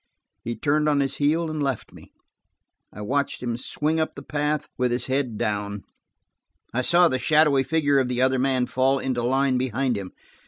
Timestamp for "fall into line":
8.65-9.59